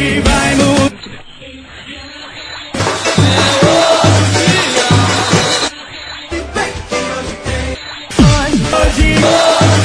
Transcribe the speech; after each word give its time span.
Hoje 0.00 0.20
vai 0.20 0.54
mudar. 0.54 0.90
Hoje, 8.72 9.14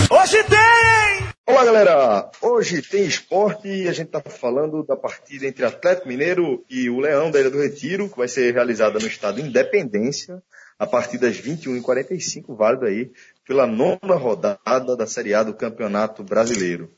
hoje 0.09 0.43
tem! 0.45 1.27
Olá, 1.45 1.65
galera! 1.65 2.31
Hoje 2.41 2.81
tem 2.81 3.05
esporte 3.05 3.67
e 3.67 3.89
a 3.89 3.91
gente 3.91 4.07
está 4.07 4.21
falando 4.21 4.85
da 4.85 4.95
partida 4.95 5.47
entre 5.47 5.65
Atlético 5.65 6.07
Mineiro 6.07 6.63
e 6.69 6.89
o 6.89 7.01
Leão 7.01 7.29
da 7.29 7.41
Ilha 7.41 7.51
do 7.51 7.61
Retiro, 7.61 8.07
que 8.07 8.17
vai 8.17 8.29
ser 8.29 8.53
realizada 8.53 8.97
no 8.97 9.07
estado 9.07 9.41
Independência, 9.41 10.41
a 10.79 10.87
partir 10.87 11.17
das 11.17 11.41
21h45, 11.41 12.55
válido 12.55 12.85
aí 12.85 13.11
pela 13.45 13.67
nona 13.67 14.15
rodada 14.15 14.95
da 14.95 15.05
Série 15.05 15.33
A 15.33 15.43
do 15.43 15.53
Campeonato 15.53 16.23
Brasileiro. 16.23 16.89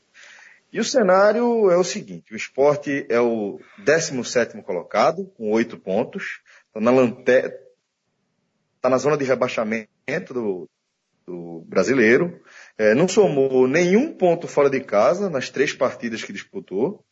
E 0.72 0.80
o 0.80 0.84
cenário 0.84 1.70
é 1.70 1.76
o 1.76 1.84
seguinte, 1.84 2.32
o 2.32 2.36
esporte 2.36 3.06
é 3.08 3.20
o 3.20 3.58
17º 3.84 4.62
colocado, 4.62 5.26
com 5.36 5.50
oito 5.50 5.78
pontos, 5.78 6.40
está 6.66 6.80
na, 6.80 6.90
lante... 6.90 7.24
tá 8.80 8.90
na 8.90 8.98
zona 8.98 9.16
de 9.16 9.24
rebaixamento 9.24 10.34
do, 10.34 10.68
do 11.26 11.64
brasileiro, 11.66 12.38
é, 12.76 12.94
não 12.94 13.08
somou 13.08 13.66
nenhum 13.66 14.12
ponto 14.12 14.46
fora 14.46 14.68
de 14.68 14.80
casa 14.80 15.30
nas 15.30 15.48
três 15.48 15.72
partidas 15.72 16.22
que 16.22 16.32
disputou, 16.34 17.02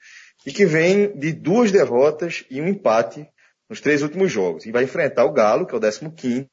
e 0.47 0.53
que 0.53 0.65
vem 0.65 1.17
de 1.19 1.33
duas 1.33 1.73
derrotas 1.73 2.45
e 2.49 2.61
um 2.61 2.69
empate 2.69 3.29
nos 3.69 3.81
três 3.81 4.03
últimos 4.03 4.31
jogos. 4.31 4.65
E 4.65 4.71
vai 4.71 4.85
enfrentar 4.85 5.25
o 5.25 5.33
Galo, 5.33 5.67
que 5.67 5.75
é 5.75 5.79
o 5.79 6.11
15 6.13 6.49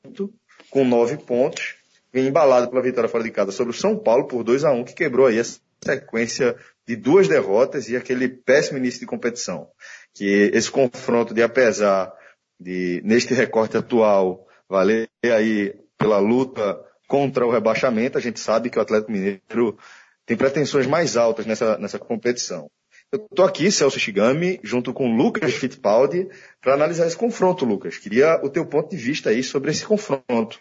com 0.70 0.84
nove 0.84 1.17
pontos, 1.17 1.76
vem 2.12 2.27
embalado 2.27 2.70
pela 2.70 2.81
vitória 2.81 3.09
fora 3.09 3.23
de 3.23 3.31
casa 3.31 3.51
sobre 3.51 3.71
o 3.71 3.77
São 3.77 3.98
Paulo 3.98 4.27
por 4.27 4.43
2 4.43 4.63
a 4.63 4.71
1 4.71 4.85
que 4.85 4.95
quebrou 4.95 5.27
aí 5.27 5.40
a 5.40 5.43
sequência 5.84 6.55
de 6.88 6.96
duas 6.96 7.28
derrotas 7.28 7.90
e 7.90 7.96
aquele 7.96 8.27
péssimo 8.27 8.77
início 8.77 8.99
de 8.99 9.05
competição. 9.05 9.68
Que 10.13 10.52
esse 10.54 10.70
confronto 10.70 11.34
de 11.34 11.41
apesar 11.41 12.13
de, 12.60 13.02
neste 13.04 13.34
recorte 13.34 13.77
atual, 13.77 14.48
valer 14.70 15.10
aí 15.24 15.76
pela 15.98 16.20
luta 16.20 16.80
contra 17.07 17.46
o 17.46 17.52
rebaixamento, 17.52 18.18
a 18.18 18.22
gente 18.22 18.40
sabe 18.40 18.70
que 18.70 18.77
o 18.77 18.82
Atlético 18.82 19.12
Mineiro 19.12 19.77
tem 20.26 20.38
pretensões 20.38 20.88
mais 20.88 21.18
altas 21.18 21.46
nessa, 21.46 21.77
nessa 21.77 21.99
competição. 21.99 22.70
Eu 23.12 23.27
estou 23.29 23.46
aqui, 23.46 23.72
Celso 23.72 24.00
Shigami, 24.00 24.60
junto 24.63 24.91
com 24.91 25.16
Lucas 25.16 25.54
Fittipaldi, 25.54 26.27
para 26.60 26.74
analisar 26.74 27.05
esse 27.05 27.16
confronto, 27.16 27.63
Lucas. 27.63 27.98
Queria 27.98 28.40
o 28.44 28.50
teu 28.50 28.66
ponto 28.66 28.90
de 28.90 28.98
vista 28.98 29.29
aí 29.29 29.44
sobre 29.44 29.70
esse 29.70 29.85
confronto. 29.85 30.60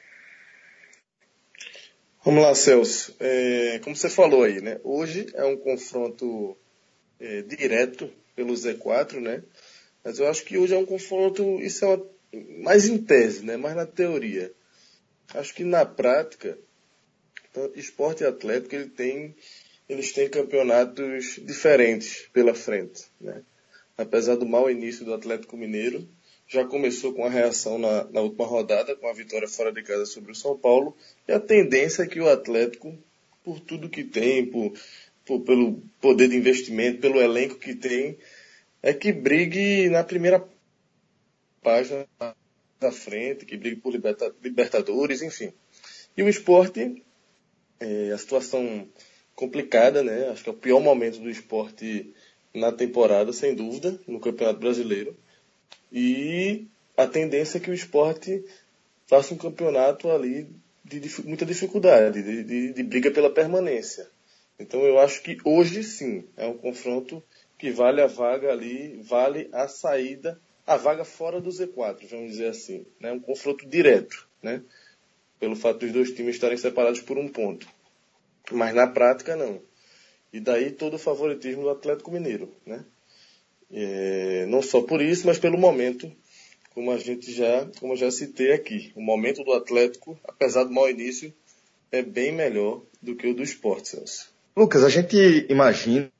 Vamos 2.24 2.44
lá, 2.44 2.54
Celso. 2.54 3.16
É, 3.18 3.80
como 3.82 3.96
você 3.96 4.08
falou 4.08 4.44
aí, 4.44 4.60
né? 4.60 4.78
Hoje 4.84 5.26
é 5.34 5.44
um 5.44 5.56
confronto 5.56 6.56
é, 7.18 7.42
direto 7.42 8.08
pelo 8.36 8.54
Z4, 8.54 9.18
né? 9.18 9.42
Mas 10.04 10.20
eu 10.20 10.28
acho 10.28 10.44
que 10.44 10.56
hoje 10.56 10.72
é 10.72 10.78
um 10.78 10.86
confronto, 10.86 11.60
isso 11.60 11.84
é 11.84 11.88
uma, 11.88 12.06
mais 12.62 12.86
em 12.86 12.96
tese, 12.96 13.44
né? 13.44 13.56
Mais 13.56 13.74
na 13.74 13.86
teoria. 13.86 14.52
Acho 15.34 15.52
que 15.52 15.64
na 15.64 15.84
prática, 15.84 16.56
esporte 17.74 18.24
atlético 18.24 18.76
ele 18.76 18.90
tem, 18.90 19.34
eles 19.88 20.12
têm 20.12 20.28
campeonatos 20.28 21.40
diferentes 21.42 22.28
pela 22.32 22.54
frente, 22.54 23.02
né? 23.20 23.42
Apesar 23.98 24.36
do 24.36 24.46
mau 24.46 24.70
início 24.70 25.04
do 25.04 25.12
Atlético 25.12 25.56
Mineiro, 25.56 26.08
já 26.52 26.66
começou 26.66 27.14
com 27.14 27.24
a 27.24 27.30
reação 27.30 27.78
na, 27.78 28.04
na, 28.04 28.20
última 28.20 28.44
rodada, 28.44 28.94
com 28.94 29.08
a 29.08 29.12
vitória 29.14 29.48
fora 29.48 29.72
de 29.72 29.82
casa 29.82 30.04
sobre 30.04 30.32
o 30.32 30.34
São 30.34 30.56
Paulo, 30.56 30.94
e 31.26 31.32
a 31.32 31.40
tendência 31.40 32.02
é 32.02 32.06
que 32.06 32.20
o 32.20 32.28
Atlético, 32.28 32.96
por 33.42 33.58
tudo 33.58 33.88
que 33.88 34.04
tem, 34.04 34.44
por, 34.44 34.74
por, 35.24 35.40
pelo 35.40 35.82
poder 35.98 36.28
de 36.28 36.36
investimento, 36.36 37.00
pelo 37.00 37.20
elenco 37.20 37.58
que 37.58 37.74
tem, 37.74 38.18
é 38.82 38.92
que 38.92 39.12
brigue 39.12 39.88
na 39.88 40.04
primeira 40.04 40.46
página 41.62 42.06
da 42.78 42.92
frente, 42.92 43.46
que 43.46 43.56
brigue 43.56 43.76
por 43.76 43.90
liberta, 43.90 44.34
Libertadores, 44.42 45.22
enfim. 45.22 45.54
E 46.14 46.22
o 46.22 46.28
esporte, 46.28 47.02
é, 47.80 48.10
a 48.10 48.18
situação 48.18 48.86
complicada, 49.34 50.02
né? 50.02 50.28
Acho 50.28 50.42
que 50.42 50.50
é 50.50 50.52
o 50.52 50.56
pior 50.56 50.80
momento 50.80 51.18
do 51.18 51.30
esporte 51.30 52.12
na 52.54 52.70
temporada, 52.70 53.32
sem 53.32 53.54
dúvida, 53.54 53.98
no 54.06 54.20
Campeonato 54.20 54.60
Brasileiro. 54.60 55.16
E 55.92 56.66
a 56.96 57.06
tendência 57.06 57.58
é 57.58 57.60
que 57.60 57.70
o 57.70 57.74
esporte 57.74 58.44
faça 59.06 59.34
um 59.34 59.36
campeonato 59.36 60.10
ali 60.10 60.48
de, 60.84 61.00
de 61.00 61.26
muita 61.26 61.44
dificuldade, 61.44 62.22
de, 62.22 62.42
de, 62.44 62.72
de, 62.72 62.82
briga 62.82 63.10
pela 63.10 63.30
permanência. 63.30 64.08
Então 64.58 64.82
eu 64.82 64.98
acho 64.98 65.22
que 65.22 65.36
hoje 65.44 65.82
sim 65.84 66.24
é 66.36 66.46
um 66.46 66.56
confronto 66.56 67.22
que 67.58 67.70
vale 67.70 68.00
a 68.00 68.06
vaga 68.06 68.50
ali, 68.50 69.00
vale 69.02 69.48
a 69.52 69.68
saída, 69.68 70.40
a 70.66 70.76
vaga 70.76 71.04
fora 71.04 71.40
do 71.40 71.50
Z4, 71.50 72.06
vamos 72.08 72.32
dizer 72.32 72.48
assim. 72.48 72.86
Né? 72.98 73.12
Um 73.12 73.20
confronto 73.20 73.68
direto, 73.68 74.26
né? 74.42 74.62
pelo 75.38 75.56
fato 75.56 75.80
dos 75.80 75.92
dois 75.92 76.12
times 76.12 76.36
estarem 76.36 76.56
separados 76.56 77.00
por 77.00 77.18
um 77.18 77.28
ponto. 77.28 77.68
Mas 78.50 78.74
na 78.74 78.86
prática 78.86 79.36
não. 79.36 79.60
E 80.32 80.40
daí 80.40 80.70
todo 80.70 80.94
o 80.94 80.98
favoritismo 80.98 81.62
do 81.62 81.70
Atlético 81.70 82.10
Mineiro. 82.10 82.48
Né? 82.64 82.84
É, 83.72 84.44
não 84.48 84.60
só 84.60 84.82
por 84.82 85.00
isso, 85.00 85.26
mas 85.26 85.38
pelo 85.38 85.56
momento, 85.56 86.12
como 86.74 86.90
a 86.90 86.98
gente 86.98 87.32
já, 87.32 87.66
como 87.80 87.96
já 87.96 88.10
citei 88.10 88.52
aqui. 88.52 88.92
O 88.94 89.02
momento 89.02 89.42
do 89.42 89.52
Atlético, 89.52 90.18
apesar 90.28 90.64
do 90.64 90.72
mau 90.72 90.88
início, 90.88 91.32
é 91.90 92.02
bem 92.02 92.32
melhor 92.32 92.82
do 93.00 93.16
que 93.16 93.26
o 93.26 93.34
do 93.34 93.42
esporte, 93.42 93.88
Celso. 93.88 94.30
Lucas, 94.54 94.84
a 94.84 94.90
gente 94.90 95.46
imagina 95.48 96.10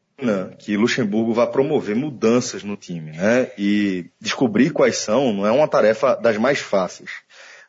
que 0.59 0.77
Luxemburgo 0.77 1.35
vai 1.35 1.51
promover 1.51 1.95
mudanças 1.95 2.63
no 2.63 2.77
time, 2.77 3.13
né? 3.13 3.51
E 3.59 4.07
descobrir 4.21 4.71
quais 4.71 4.97
são 4.97 5.33
não 5.33 5.47
é 5.47 5.51
uma 5.51 5.69
tarefa 5.69 6.15
das 6.15 6.39
mais 6.39 6.59
fáceis. 6.59 7.11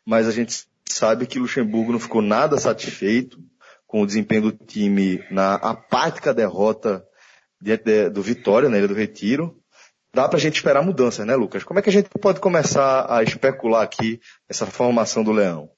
Mas 0.04 0.26
a 0.26 0.30
gente 0.30 0.64
sabe 0.86 1.26
que 1.26 1.38
Luxemburgo 1.38 1.92
não 1.92 1.98
ficou 1.98 2.22
nada 2.22 2.56
satisfeito 2.58 3.38
com 3.86 4.02
o 4.02 4.06
desempenho 4.06 4.42
do 4.42 4.52
time 4.52 5.22
na 5.30 5.54
apática 5.54 6.32
derrota 6.32 7.04
do 8.12 8.22
Vitória, 8.22 8.68
na 8.68 8.78
Ilha 8.78 8.88
do 8.88 8.94
Retiro 8.94 9.58
dá 10.14 10.28
para 10.28 10.38
a 10.38 10.40
gente 10.40 10.56
esperar 10.56 10.82
mudanças, 10.82 11.26
né, 11.26 11.34
Lucas? 11.34 11.64
Como 11.64 11.78
é 11.78 11.82
que 11.82 11.90
a 11.90 11.92
gente 11.92 12.08
pode 12.20 12.40
começar 12.40 13.06
a 13.12 13.22
especular 13.22 13.82
aqui 13.82 14.20
essa 14.48 14.64
formação 14.64 15.24
do 15.24 15.32
Leão? 15.32 15.68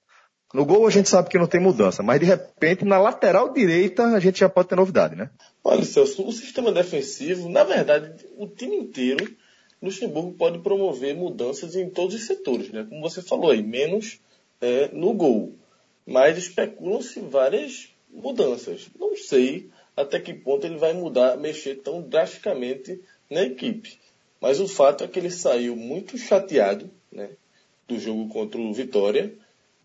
No 0.55 0.65
gol 0.65 0.87
a 0.87 0.91
gente 0.91 1.09
sabe 1.09 1.29
que 1.29 1.39
não 1.39 1.47
tem 1.47 1.61
mudança, 1.61 2.03
mas 2.03 2.21
de 2.21 2.27
repente 2.27 2.85
na 2.85 2.99
lateral 2.99 3.53
direita 3.53 4.05
a 4.05 4.21
gente 4.21 4.39
já 4.39 4.49
pode 4.49 4.69
ter 4.69 4.77
novidade, 4.77 5.17
né? 5.17 5.31
Olha, 5.65 5.85
Celso, 5.85 6.27
o 6.27 6.33
sistema 6.33 6.71
defensivo, 6.71 7.49
na 7.49 7.65
verdade, 7.65 8.25
o 8.37 8.47
time 8.47 8.77
inteiro, 8.77 9.35
Luxemburgo 9.83 10.33
pode 10.35 10.59
promover 10.61 11.15
mudanças 11.17 11.75
em 11.75 11.91
todos 11.91 12.15
os 12.15 12.27
setores, 12.27 12.71
né? 12.71 12.87
Como 12.89 13.01
você 13.01 13.21
falou 13.21 13.51
aí, 13.51 13.63
menos 13.63 14.21
é, 14.61 14.89
no 14.93 15.13
gol. 15.13 15.55
Mas 16.07 16.39
especulam-se 16.39 17.21
várias 17.21 17.89
mudanças. 18.09 18.89
Não 18.99 19.17
sei 19.17 19.69
até 19.97 20.21
que 20.21 20.33
ponto 20.33 20.67
ele 20.67 20.77
vai 20.77 20.93
mudar, 20.93 21.37
mexer 21.37 21.77
tão 21.77 22.03
drasticamente 22.03 23.01
na 23.31 23.43
equipe. 23.43 23.99
Mas 24.41 24.61
o 24.61 24.69
fato 24.69 25.05
é 25.05 25.09
que 25.09 25.19
ele 25.19 25.31
saiu 25.31 25.75
muito 25.77 26.17
chateado 26.19 26.91
né, 27.11 27.31
do 27.89 27.99
jogo 27.99 28.29
contra 28.29 28.61
o 28.61 28.73
Vitória. 28.73 29.33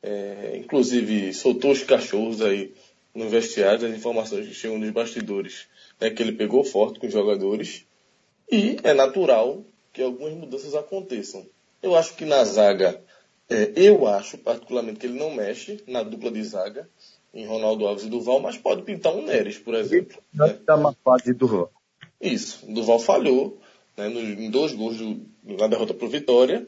É, 0.03 0.57
inclusive 0.57 1.34
soltou 1.34 1.72
os 1.72 1.84
cachorros 1.84 2.41
aí 2.41 2.73
no 3.13 3.29
vestiário, 3.29 3.88
as 3.88 3.95
informações 3.95 4.47
que 4.47 4.53
chegam 4.53 4.78
nos 4.78 4.90
bastidores, 4.90 5.67
né, 6.00 6.09
que 6.09 6.23
ele 6.23 6.31
pegou 6.31 6.63
forte 6.63 7.00
com 7.00 7.07
os 7.07 7.13
jogadores. 7.13 7.85
E 8.51 8.78
é 8.84 8.94
natural 8.94 9.63
que 9.94 10.01
algumas 10.01 10.34
mudanças 10.34 10.73
aconteçam. 10.75 11.45
Eu 11.81 11.95
acho 11.95 12.16
que 12.16 12.25
na 12.25 12.44
zaga, 12.44 13.01
é, 13.50 13.72
eu 13.75 14.07
acho 14.07 14.38
particularmente 14.38 15.00
que 15.00 15.06
ele 15.06 15.19
não 15.19 15.34
mexe 15.34 15.84
na 15.88 16.03
dupla 16.03 16.31
de 16.31 16.44
zaga 16.44 16.88
em 17.34 17.45
Ronaldo 17.45 17.85
Alves 17.85 18.06
e 18.06 18.09
Duval, 18.09 18.40
mas 18.40 18.57
pode 18.57 18.81
pintar 18.84 19.13
um 19.13 19.25
Neres, 19.25 19.57
por 19.57 19.73
exemplo. 19.73 20.22
Né? 20.34 20.59
Dá 20.66 20.75
uma 20.75 20.93
fase 21.03 21.34
do 21.34 21.70
Isso, 22.20 22.66
Duval 22.67 22.99
falhou, 22.99 23.58
né, 24.09 24.21
em 24.21 24.49
dois 24.49 24.73
gols 24.73 24.97
do, 24.97 25.25
na 25.43 25.67
derrota 25.67 25.93
para 25.93 26.05
o 26.05 26.09
Vitória. 26.09 26.67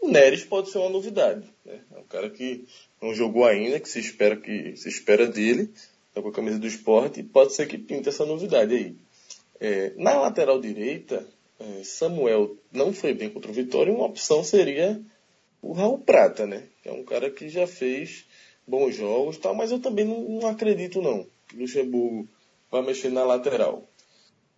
O 0.00 0.08
Neres 0.08 0.44
pode 0.44 0.70
ser 0.70 0.78
uma 0.78 0.90
novidade. 0.90 1.48
Né? 1.64 1.80
É 1.94 1.98
um 1.98 2.04
cara 2.04 2.28
que 2.30 2.64
não 3.00 3.14
jogou 3.14 3.44
ainda, 3.44 3.80
que 3.80 3.88
se 3.88 3.98
espera 3.98 4.36
que 4.36 4.76
se 4.76 4.88
espera 4.88 5.26
dele, 5.26 5.70
tá 6.12 6.20
com 6.20 6.28
a 6.28 6.32
camisa 6.32 6.58
do 6.58 6.66
esporte, 6.66 7.20
e 7.20 7.22
pode 7.22 7.54
ser 7.54 7.66
que 7.66 7.78
pinte 7.78 8.08
essa 8.08 8.26
novidade 8.26 8.74
aí. 8.74 8.96
É, 9.60 9.92
na 9.96 10.20
lateral 10.20 10.60
direita, 10.60 11.26
é, 11.58 11.84
Samuel 11.84 12.56
não 12.72 12.92
foi 12.92 13.14
bem 13.14 13.30
contra 13.30 13.50
o 13.50 13.54
Vitória, 13.54 13.92
uma 13.92 14.06
opção 14.06 14.44
seria 14.44 15.00
o 15.62 15.72
Raul 15.72 15.98
Prata, 15.98 16.46
né? 16.46 16.64
Que 16.82 16.88
é 16.88 16.92
um 16.92 17.04
cara 17.04 17.30
que 17.30 17.48
já 17.48 17.66
fez 17.66 18.26
bons 18.66 18.94
jogos, 18.94 19.38
tal, 19.38 19.54
mas 19.54 19.70
eu 19.70 19.78
também 19.78 20.04
não, 20.04 20.20
não 20.20 20.48
acredito 20.48 21.00
não 21.00 21.26
Luxemburgo 21.56 22.28
vai 22.70 22.82
mexer 22.82 23.10
na 23.10 23.24
lateral. 23.24 23.88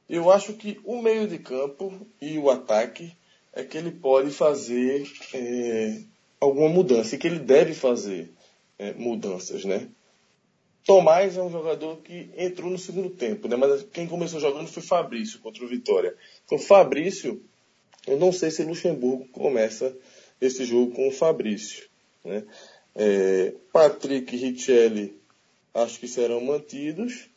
Eu 0.08 0.30
acho 0.30 0.52
que 0.54 0.80
o 0.84 1.02
meio 1.02 1.26
de 1.26 1.38
campo 1.38 2.06
e 2.20 2.38
o 2.38 2.50
ataque 2.50 3.12
é 3.52 3.64
que 3.64 3.76
ele 3.76 3.90
pode 3.90 4.30
fazer 4.30 5.10
é, 5.34 6.00
alguma 6.40 6.68
mudança 6.68 7.14
e 7.14 7.18
que 7.18 7.26
ele 7.26 7.38
deve 7.38 7.74
fazer 7.74 8.30
é, 8.78 8.92
mudanças, 8.92 9.64
né? 9.64 9.88
Tomás 10.84 11.36
é 11.36 11.42
um 11.42 11.50
jogador 11.50 11.96
que 11.96 12.30
entrou 12.36 12.70
no 12.70 12.78
segundo 12.78 13.10
tempo, 13.10 13.48
né? 13.48 13.56
Mas 13.56 13.82
quem 13.92 14.06
começou 14.06 14.38
jogando 14.38 14.68
foi 14.68 14.82
Fabrício 14.82 15.40
contra 15.40 15.64
o 15.64 15.68
Vitória. 15.68 16.14
Então 16.44 16.58
Fabrício 16.58 17.42
Eu 18.06 18.16
não 18.16 18.30
sei 18.30 18.52
se 18.52 18.62
Luxemburgo 18.62 19.26
começa 19.32 19.96
esse 20.40 20.64
jogo 20.64 20.92
com 20.92 21.08
o 21.08 21.12
Fabrício. 21.12 21.88
Né? 22.24 22.44
É, 22.94 23.52
Patrick 23.72 24.34
e 24.34 24.38
Richelli 24.38 25.16
acho 25.74 25.98
que 25.98 26.06
serão 26.06 26.40
mantidos. 26.40 27.28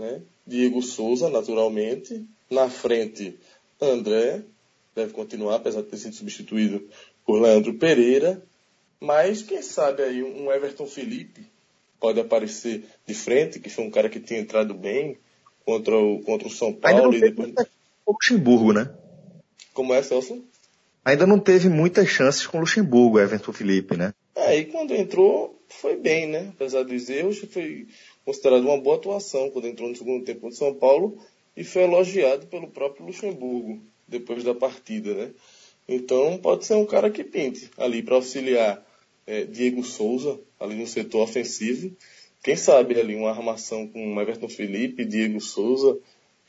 Né? 0.00 0.22
Diego 0.46 0.80
Souza, 0.80 1.28
naturalmente. 1.28 2.24
Na 2.50 2.70
frente, 2.70 3.38
André, 3.78 4.40
deve 4.96 5.12
continuar, 5.12 5.56
apesar 5.56 5.82
de 5.82 5.88
ter 5.88 5.98
sido 5.98 6.14
substituído 6.14 6.88
por 7.26 7.38
Leandro 7.38 7.74
Pereira. 7.74 8.42
Mas 8.98 9.42
quem 9.42 9.60
sabe 9.60 10.02
aí 10.02 10.22
um 10.22 10.50
Everton 10.50 10.86
Felipe 10.86 11.42
pode 12.00 12.18
aparecer 12.18 12.84
de 13.06 13.12
frente, 13.12 13.60
que 13.60 13.68
foi 13.68 13.84
um 13.84 13.90
cara 13.90 14.08
que 14.08 14.18
tinha 14.18 14.40
entrado 14.40 14.72
bem 14.72 15.18
contra 15.66 15.94
o, 15.96 16.20
contra 16.20 16.48
o 16.48 16.50
São 16.50 16.72
Paulo. 16.72 17.14
e 17.14 17.20
depois... 17.20 17.52
O 18.06 18.12
Luxemburgo, 18.12 18.72
né? 18.72 18.90
Como 19.74 19.92
é, 19.92 20.02
Celso? 20.02 20.42
Ainda 21.04 21.26
não 21.26 21.38
teve 21.38 21.68
muitas 21.68 22.08
chances 22.08 22.46
com 22.46 22.56
o 22.56 22.60
Luxemburgo, 22.60 23.20
Everton 23.20 23.52
Felipe, 23.52 23.96
né? 23.96 24.14
É, 24.34 24.56
e 24.56 24.64
quando 24.64 24.94
entrou, 24.94 25.60
foi 25.68 25.96
bem, 25.96 26.26
né? 26.26 26.48
Apesar 26.54 26.82
dos 26.82 27.08
erros, 27.08 27.38
foi 27.52 27.86
considerado 28.30 28.62
uma 28.62 28.78
boa 28.78 28.94
atuação 28.94 29.50
quando 29.50 29.66
entrou 29.66 29.88
no 29.88 29.96
segundo 29.96 30.24
tempo 30.24 30.48
de 30.48 30.54
São 30.54 30.72
Paulo 30.72 31.18
e 31.56 31.64
foi 31.64 31.82
elogiado 31.82 32.46
pelo 32.46 32.68
próprio 32.68 33.04
Luxemburgo 33.04 33.80
depois 34.06 34.44
da 34.44 34.54
partida, 34.54 35.14
né? 35.14 35.30
Então 35.88 36.38
pode 36.38 36.64
ser 36.64 36.74
um 36.74 36.86
cara 36.86 37.10
que 37.10 37.24
pinte 37.24 37.68
ali 37.76 38.04
para 38.04 38.14
auxiliar 38.14 38.86
é, 39.26 39.44
Diego 39.44 39.82
Souza 39.82 40.38
ali 40.60 40.76
no 40.76 40.86
setor 40.86 41.22
ofensivo. 41.22 41.92
Quem 42.40 42.54
sabe 42.54 42.98
ali 43.00 43.16
uma 43.16 43.30
armação 43.30 43.88
com 43.88 44.20
Everton 44.20 44.48
Felipe, 44.48 45.04
Diego 45.04 45.40
Souza 45.40 45.98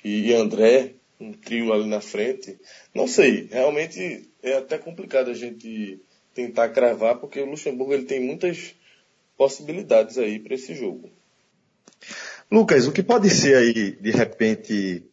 e 0.03 0.31
André, 0.33 0.93
um 1.19 1.33
trio 1.33 1.73
ali 1.73 1.87
na 1.87 1.99
frente. 1.99 2.59
Não 2.93 3.07
sei, 3.07 3.47
realmente 3.49 4.29
é 4.43 4.53
até 4.53 4.77
complicado 4.77 5.31
a 5.31 5.33
gente 5.33 5.99
tentar 6.35 6.69
cravar, 6.69 7.17
porque 7.17 7.39
o 7.39 7.49
Luxemburgo 7.49 7.93
ele 7.93 8.05
tem 8.05 8.19
muitas 8.19 8.75
possibilidades 9.35 10.19
aí 10.19 10.37
para 10.37 10.53
esse 10.53 10.75
jogo. 10.75 11.09
Lucas, 12.51 12.85
o 12.85 12.91
que 12.91 13.01
pode 13.01 13.29
ser 13.29 13.55
aí, 13.55 13.91
de 13.91 14.11
repente, 14.11 15.05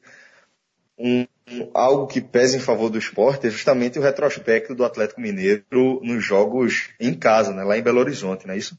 um, 0.98 1.24
algo 1.72 2.06
que 2.06 2.20
pesa 2.20 2.56
em 2.56 2.60
favor 2.60 2.90
do 2.90 2.98
esporte 2.98 3.46
é 3.46 3.50
justamente 3.50 3.98
o 3.98 4.02
retrospecto 4.02 4.74
do 4.74 4.84
Atlético 4.84 5.20
Mineiro 5.20 5.64
nos 6.02 6.24
jogos 6.24 6.90
em 6.98 7.14
casa, 7.14 7.52
né, 7.52 7.62
lá 7.62 7.78
em 7.78 7.82
Belo 7.82 8.00
Horizonte, 8.00 8.46
não 8.46 8.54
é 8.54 8.58
isso? 8.58 8.76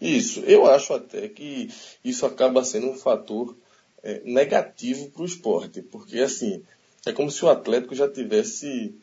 Isso, 0.00 0.40
eu 0.40 0.66
acho 0.66 0.92
até 0.92 1.28
que 1.28 1.68
isso 2.04 2.26
acaba 2.26 2.64
sendo 2.64 2.90
um 2.90 2.94
fator 2.94 3.56
é, 4.02 4.20
negativo 4.24 5.10
para 5.10 5.22
o 5.22 5.26
esporte, 5.26 5.82
porque 5.82 6.20
assim, 6.20 6.62
é 7.06 7.12
como 7.12 7.30
se 7.30 7.44
o 7.44 7.48
Atlético 7.48 7.94
já 7.94 8.08
tivesse 8.08 8.94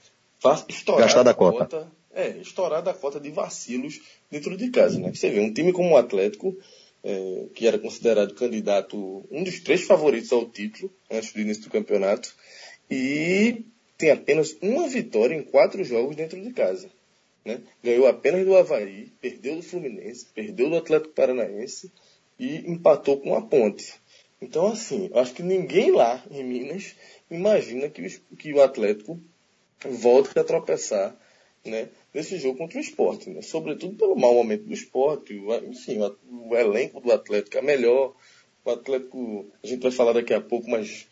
estourado 0.70 1.06
Gastado 1.06 1.28
a 1.30 1.34
cota. 1.34 1.58
cota. 1.58 1.92
É, 2.16 2.30
estourado 2.38 2.90
a 2.90 2.94
cota 2.94 3.20
de 3.20 3.32
vacilos 3.32 4.00
dentro 4.30 4.56
de 4.56 4.70
casa, 4.70 5.00
né? 5.00 5.12
Você 5.12 5.32
vê, 5.32 5.40
um 5.40 5.52
time 5.52 5.74
como 5.74 5.96
o 5.96 5.98
Atlético, 5.98 6.56
é, 7.04 7.46
que 7.54 7.68
era 7.68 7.78
considerado 7.78 8.34
candidato, 8.34 9.26
um 9.30 9.44
dos 9.44 9.60
três 9.60 9.84
favoritos 9.84 10.32
ao 10.32 10.50
título 10.50 10.94
antes 11.12 11.34
do 11.34 11.42
início 11.42 11.64
do 11.64 11.70
campeonato, 11.70 12.34
e 12.90 13.66
tem 13.98 14.12
apenas 14.12 14.56
uma 14.62 14.88
vitória 14.88 15.36
em 15.36 15.44
quatro 15.44 15.84
jogos 15.84 16.16
dentro 16.16 16.42
de 16.42 16.52
casa. 16.54 16.90
Né? 17.44 17.62
Ganhou 17.84 18.08
apenas 18.08 18.46
do 18.46 18.56
Havaí, 18.56 19.12
perdeu 19.20 19.56
do 19.58 19.64
Fluminense, 19.64 20.26
perdeu 20.34 20.70
do 20.70 20.78
Atlético 20.78 21.14
Paranaense 21.14 21.92
e 22.40 22.70
empatou 22.72 23.20
com 23.20 23.36
a 23.36 23.42
Ponte. 23.42 23.94
Então, 24.42 24.68
assim, 24.68 25.10
eu 25.12 25.20
acho 25.20 25.34
que 25.34 25.44
ninguém 25.44 25.92
lá 25.92 26.24
em 26.30 26.44
Minas 26.44 26.96
imagina 27.30 27.90
que 27.90 28.22
que 28.38 28.54
o 28.54 28.62
Atlético 28.62 29.20
volte 29.90 30.38
a 30.38 30.44
tropeçar 30.44 31.16
né, 31.66 31.90
nesse 32.14 32.38
jogo 32.38 32.58
contra 32.58 32.78
o 32.78 32.82
esporte. 32.82 33.30
Né? 33.30 33.42
Sobretudo 33.42 33.96
pelo 33.96 34.16
mau 34.16 34.34
momento 34.34 34.64
do 34.64 34.74
esporte. 34.74 35.42
Enfim, 35.68 36.00
o, 36.30 36.56
elenco 36.56 37.00
do 37.00 37.12
Atlético 37.12 37.58
é 37.58 37.62
melhor. 37.62 38.14
O 38.66 38.70
Atlético, 38.70 39.46
a 39.64 39.68
gente 39.68 39.82
vai 39.82 39.92
falar 39.92 40.14
daqui 40.14 40.34
a 40.34 40.42
pouco, 40.42 40.70
mas 40.70 41.08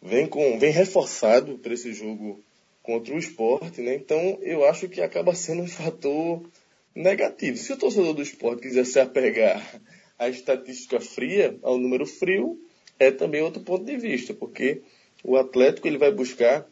vem, 0.00 0.26
com, 0.26 0.58
vem 0.58 0.72
reforçado 0.72 1.58
para 1.58 1.74
esse 1.74 1.92
jogo 1.92 2.40
contra 2.82 3.14
o 3.14 3.18
esporte, 3.18 3.80
né? 3.80 3.94
Então 3.94 4.38
eu 4.42 4.64
acho 4.64 4.88
que 4.88 5.00
acaba 5.00 5.34
sendo 5.34 5.62
um 5.62 5.68
fator 5.68 6.42
negativo. 6.94 7.56
Se 7.56 7.72
o 7.72 7.76
torcedor 7.76 8.12
do 8.12 8.22
esporte 8.22 8.62
quiser 8.62 8.84
se 8.84 8.98
apegar 8.98 9.80
à 10.18 10.28
estatística 10.28 11.00
fria, 11.00 11.56
ao 11.62 11.78
número 11.78 12.06
frio, 12.06 12.60
é 12.98 13.10
também 13.10 13.40
outro 13.40 13.62
ponto 13.62 13.84
de 13.84 13.96
vista, 13.96 14.34
porque 14.34 14.82
o 15.24 15.36
Atlético 15.36 15.86
ele 15.86 15.98
vai 15.98 16.12
buscar 16.12 16.66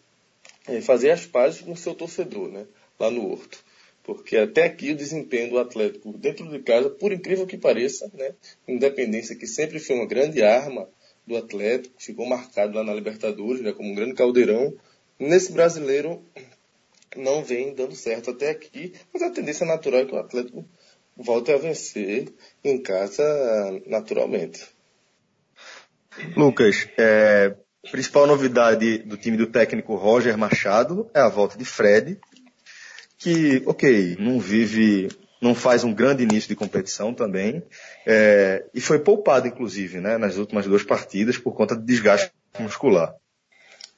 é, 0.67 0.81
fazer 0.81 1.11
as 1.11 1.27
pazes 1.27 1.61
com 1.61 1.73
o 1.73 1.77
seu 1.77 1.95
torcedor, 1.95 2.49
né? 2.49 2.67
Lá 3.01 3.11
no 3.11 3.29
Horto. 3.29 3.59
Porque 4.05 4.37
até 4.37 4.65
aqui 4.65 4.93
o 4.93 4.97
desempenho 4.97 5.51
do 5.51 5.59
Atlético 5.59 6.13
dentro 6.17 6.49
de 6.49 6.61
casa, 6.61 6.89
por 6.89 7.13
incrível 7.13 7.47
que 7.47 7.59
pareça, 7.59 8.11
né? 8.15 8.35
Independência 8.69 9.35
que 9.35 9.47
sempre 9.47 9.81
foi 9.81 9.97
uma 9.97 10.07
grande 10.07 10.43
arma 10.43 10.89
do 11.27 11.37
Atlético, 11.37 11.95
ficou 11.99 12.27
marcado 12.27 12.75
lá 12.77 12.85
na 12.85 12.95
Libertadores, 12.95 13.63
né? 13.63 13.73
Como 13.73 13.91
um 13.91 13.95
grande 13.95 14.15
caldeirão 14.15 14.77
Nesse 15.21 15.53
brasileiro 15.53 16.25
não 17.15 17.45
vem 17.45 17.75
dando 17.75 17.95
certo 17.95 18.31
até 18.31 18.49
aqui, 18.49 18.95
mas 19.13 19.23
a 19.23 19.29
tendência 19.29 19.67
natural 19.67 20.01
é 20.01 20.07
que 20.07 20.15
o 20.15 20.19
Atlético 20.19 20.67
volte 21.15 21.53
a 21.53 21.59
vencer 21.59 22.33
em 22.65 22.81
casa 22.81 23.23
naturalmente. 23.87 24.67
Lucas, 26.35 26.89
é, 26.97 27.55
principal 27.91 28.27
novidade 28.27 28.99
do 28.99 29.19
time 29.19 29.37
do 29.37 29.47
técnico 29.47 29.95
Roger 29.95 30.39
Machado 30.39 31.11
é 31.13 31.21
a 31.21 31.29
volta 31.29 31.59
de 31.59 31.67
Fred, 31.67 32.19
que, 33.21 33.63
ok, 33.67 34.17
não 34.19 34.41
vive, 34.41 35.09
não 35.43 35.55
faz 35.55 35.85
um 35.85 35.93
grande 35.93 36.23
início 36.23 36.49
de 36.49 36.57
competição 36.57 37.13
também, 37.13 37.63
é, 38.07 38.65
e 38.75 38.81
foi 38.81 38.99
poupado, 38.99 39.47
inclusive, 39.47 40.01
né, 40.01 40.17
nas 40.17 40.39
últimas 40.39 40.67
duas 40.67 40.83
partidas 40.83 41.37
por 41.37 41.53
conta 41.53 41.77
de 41.77 41.85
desgaste 41.85 42.33
muscular. 42.59 43.15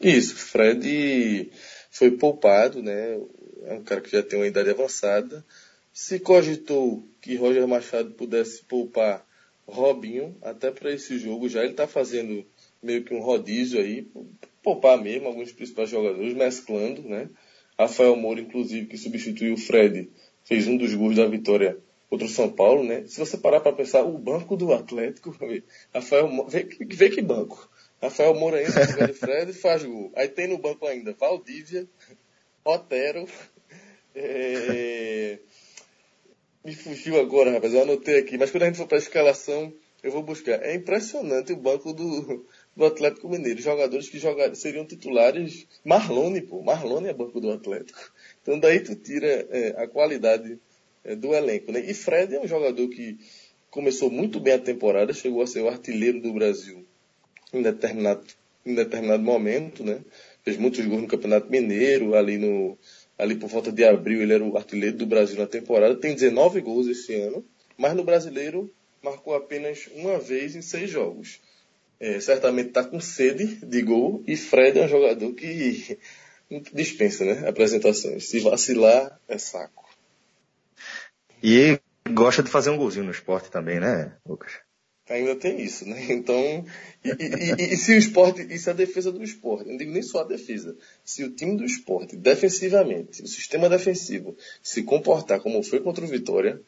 Isso, 0.00 0.34
Fred 0.34 1.50
foi 1.88 2.10
poupado, 2.10 2.82
né? 2.82 3.20
É 3.64 3.74
um 3.74 3.84
cara 3.84 4.00
que 4.00 4.10
já 4.10 4.22
tem 4.22 4.36
uma 4.36 4.48
idade 4.48 4.70
avançada. 4.70 5.44
Se 5.92 6.19
cogitou 6.19 7.06
que 7.20 7.36
Roger 7.36 7.69
Machado 7.69 8.10
pudesse 8.10 8.64
poupar 8.64 9.24
Robinho 9.64 10.36
até 10.42 10.72
para 10.72 10.90
esse 10.90 11.19
jogo, 11.19 11.48
já 11.48 11.60
ele 11.62 11.70
está 11.70 11.86
fazendo 11.86 12.44
meio 12.82 13.04
que 13.04 13.14
um 13.14 13.20
rodízio 13.20 13.81
aí, 13.81 14.08
poupar 14.62 15.00
mesmo 15.00 15.29
alguns 15.29 15.52
principais 15.52 15.88
jogadores, 15.88 16.34
mesclando, 16.34 17.02
né? 17.02 17.29
Rafael 17.82 18.17
Moura, 18.17 18.41
inclusive, 18.41 18.86
que 18.86 18.96
substituiu 18.96 19.55
o 19.55 19.58
Fred, 19.58 20.10
fez 20.44 20.67
um 20.67 20.77
dos 20.77 20.94
gols 20.94 21.17
da 21.17 21.27
vitória 21.27 21.79
contra 22.08 22.27
o 22.27 22.31
São 22.31 22.51
Paulo, 22.51 22.84
né? 22.84 23.05
Se 23.06 23.19
você 23.19 23.39
parar 23.39 23.60
para 23.60 23.72
pensar, 23.72 24.03
o 24.03 24.19
banco 24.19 24.56
do 24.56 24.72
Atlético, 24.72 25.36
Rafael 25.94 26.29
Moura, 26.29 26.51
vê, 26.51 26.69
vê 26.81 27.10
que 27.10 27.22
banco. 27.22 27.70
Rafael 28.03 28.34
Moura 28.34 28.62
entra 28.62 28.84
no 28.84 28.93
lugar 28.93 29.08
de 29.08 29.15
Fred 29.15 29.51
e 29.51 29.55
faz 29.55 29.84
gol. 29.84 30.12
Aí 30.17 30.29
tem 30.29 30.48
no 30.48 30.58
banco 30.58 30.86
ainda 30.86 31.15
Valdívia, 31.19 31.89
Otero. 32.65 33.27
É... 34.15 35.39
Me 36.62 36.74
fugiu 36.74 37.19
agora, 37.19 37.51
rapaz. 37.51 37.72
Eu 37.72 37.81
anotei 37.81 38.19
aqui. 38.19 38.36
Mas 38.36 38.51
quando 38.51 38.65
a 38.65 38.67
gente 38.67 38.77
for 38.77 38.86
para 38.86 38.98
a 38.98 39.01
escalação, 39.01 39.72
eu 40.03 40.12
vou 40.12 40.22
buscar. 40.22 40.62
É 40.62 40.74
impressionante 40.74 41.55
o 41.55 41.56
banco 41.56 41.94
do, 41.94 42.46
do 42.76 42.84
Atlético 42.84 43.29
Mineiro. 43.29 43.60
Jogadores 43.60 44.08
que 44.08 44.19
jogar, 44.19 44.55
seriam 44.55 44.84
titulares. 44.84 45.67
Marlone, 45.84 46.41
pô. 46.41 46.62
Marlone 46.62 47.08
é 47.08 47.12
banco 47.12 47.41
do 47.41 47.50
Atlético. 47.50 48.12
Então 48.43 48.58
daí 48.58 48.81
tu 48.81 48.94
tira 48.94 49.46
é, 49.50 49.74
a 49.82 49.86
qualidade 49.86 50.58
é, 51.05 51.14
do 51.14 51.34
elenco. 51.34 51.72
Né? 51.72 51.81
E 51.81 51.94
Fred 51.94 52.34
é 52.34 52.41
um 52.41 52.48
jogador 52.48 52.88
que 52.88 53.19
começou 53.70 54.10
muito 54.10 54.38
bem 54.38 54.55
a 54.55 54.58
temporada, 54.58 55.12
chegou 55.12 55.43
a 55.43 55.46
ser 55.46 55.62
o 55.62 55.69
artilheiro 55.69 56.20
do 56.20 56.32
Brasil 56.32 56.84
em 57.52 57.62
determinado, 57.62 58.24
em 58.64 58.74
determinado 58.74 59.22
momento, 59.22 59.84
né? 59.84 60.00
Fez 60.43 60.56
muitos 60.56 60.84
gols 60.84 61.02
no 61.02 61.08
Campeonato 61.08 61.50
Mineiro, 61.50 62.14
ali 62.14 62.36
no, 62.36 62.76
ali 63.19 63.36
por 63.36 63.48
volta 63.48 63.70
de 63.70 63.84
abril 63.84 64.22
ele 64.22 64.34
era 64.34 64.44
o 64.44 64.56
artilheiro 64.56 64.96
do 64.96 65.06
Brasil 65.06 65.38
na 65.38 65.46
temporada, 65.46 65.94
tem 65.96 66.14
19 66.14 66.60
gols 66.60 66.86
esse 66.86 67.14
ano, 67.14 67.44
mas 67.76 67.94
no 67.94 68.05
Brasileiro 68.05 68.72
marcou 69.02 69.34
apenas 69.34 69.88
uma 69.94 70.19
vez 70.19 70.55
em 70.55 70.62
seis 70.62 70.91
jogos. 70.91 71.41
É, 72.02 72.18
certamente 72.18 72.70
está 72.70 72.82
com 72.82 72.98
sede 72.98 73.64
de 73.64 73.80
gol 73.80 74.24
e 74.26 74.36
Fred 74.36 74.76
é 74.76 74.86
um 74.86 74.88
jogador 74.88 75.32
que 75.34 75.96
dispensa 76.74 77.24
né, 77.24 77.48
apresentações. 77.48 78.28
Se 78.28 78.40
vacilar, 78.40 79.20
é 79.28 79.38
saco. 79.38 79.88
E 81.40 81.78
gosta 82.10 82.42
de 82.42 82.50
fazer 82.50 82.70
um 82.70 82.76
golzinho 82.76 83.04
no 83.04 83.12
esporte 83.12 83.52
também, 83.52 83.78
né, 83.78 84.16
Lucas? 84.26 84.50
Ainda 85.08 85.36
tem 85.36 85.60
isso, 85.60 85.88
né? 85.88 86.04
Então, 86.10 86.64
e, 87.04 87.08
e, 87.08 87.72
e, 87.72 87.76
se 87.76 87.92
o 87.92 87.98
esporte, 87.98 88.52
isso 88.52 88.68
é 88.68 88.72
a 88.72 88.76
defesa 88.76 89.12
do 89.12 89.22
esporte, 89.22 89.68
não 89.68 89.76
digo 89.76 89.92
nem 89.92 90.02
só 90.02 90.22
a 90.22 90.24
defesa. 90.24 90.76
Se 91.04 91.22
o 91.22 91.30
time 91.30 91.56
do 91.56 91.64
esporte, 91.64 92.16
defensivamente, 92.16 93.22
o 93.22 93.28
sistema 93.28 93.68
defensivo, 93.68 94.36
se 94.60 94.82
comportar 94.82 95.38
como 95.38 95.62
foi 95.62 95.78
contra 95.78 96.04
o 96.04 96.08
Vitória, 96.08 96.60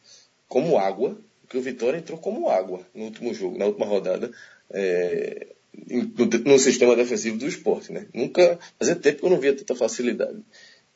como 0.47 0.77
água, 0.77 1.19
porque 1.45 1.57
o 1.57 1.61
Vitória 1.61 1.97
entrou 1.97 2.17
como 2.17 2.49
água 2.49 2.85
no 2.93 3.05
último 3.05 3.33
jogo, 3.33 3.57
na 3.57 3.65
última 3.65 3.85
rodada, 3.85 4.31
é, 4.71 5.47
no, 5.87 6.25
no, 6.51 6.59
sistema 6.59 6.95
defensivo 6.95 7.37
do 7.37 7.47
esporte, 7.47 7.91
né? 7.91 8.07
Nunca, 8.13 8.59
fazia 8.79 8.95
tempo 8.95 9.19
que 9.19 9.25
eu 9.25 9.29
não 9.29 9.39
via 9.39 9.55
tanta 9.55 9.75
facilidade. 9.75 10.39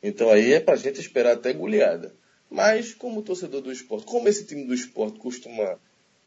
Então 0.02 0.28
aí 0.30 0.52
é 0.52 0.60
para 0.60 0.74
a 0.74 0.76
gente 0.76 1.00
esperar 1.00 1.34
até 1.34 1.52
goleada. 1.52 2.14
Mas, 2.50 2.92
como 2.92 3.22
torcedor 3.22 3.60
do 3.60 3.70
esporte, 3.70 4.06
como 4.06 4.28
esse 4.28 4.44
time 4.44 4.64
do 4.64 4.74
esporte 4.74 5.20
costuma 5.20 5.78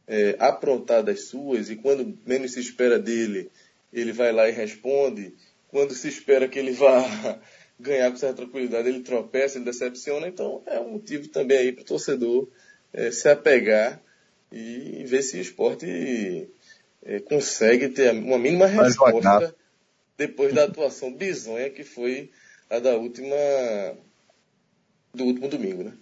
é, 0.07 0.35
aprontar 0.39 1.03
das 1.03 1.25
suas, 1.25 1.69
e 1.69 1.75
quando 1.75 2.17
menos 2.25 2.53
se 2.53 2.61
espera 2.61 2.97
dele, 2.97 3.51
ele 3.91 4.13
vai 4.13 4.31
lá 4.31 4.47
e 4.47 4.53
responde, 4.53 5.33
quando 5.67 5.93
se 5.93 6.07
espera 6.07 6.47
que 6.47 6.57
ele 6.57 6.71
vá 6.71 7.03
ganhar 7.77 8.09
com 8.09 8.15
certa 8.15 8.37
tranquilidade, 8.37 8.87
ele 8.87 9.01
tropeça, 9.01 9.57
ele 9.57 9.65
decepciona, 9.65 10.29
então 10.29 10.63
é 10.65 10.79
um 10.79 10.93
motivo 10.93 11.27
também 11.27 11.57
aí 11.57 11.71
para 11.73 11.81
o 11.81 11.85
torcedor 11.85 12.47
é, 12.93 13.11
se 13.11 13.27
apegar 13.27 14.01
e 14.53 15.03
ver 15.05 15.23
se 15.23 15.37
o 15.37 15.41
esporte 15.41 16.47
é, 17.03 17.19
consegue 17.19 17.89
ter 17.89 18.11
uma 18.11 18.37
mínima 18.37 18.67
resposta 18.67 19.55
depois 20.17 20.53
da 20.53 20.65
atuação 20.65 21.11
bizonha 21.11 21.69
que 21.69 21.83
foi 21.83 22.29
a 22.69 22.79
da 22.79 22.95
última 22.95 23.35
do 25.13 25.23
último 25.25 25.47
domingo, 25.47 25.83
né? 25.83 25.93